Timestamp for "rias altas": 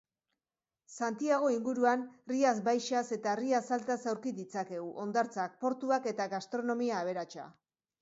3.43-4.01